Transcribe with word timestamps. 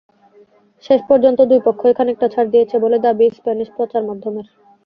শেষ 0.83 0.99
পর্যন্ত 1.09 1.39
দুই 1.49 1.59
পক্ষই 1.67 1.93
খানিকটা 1.97 2.27
ছাড় 2.33 2.49
দিয়েছে 2.53 2.75
বলে 2.83 2.97
দাবি 3.05 3.25
স্প্যানিশ 3.37 3.67
প্রচারমাধ্যমের। 3.77 4.47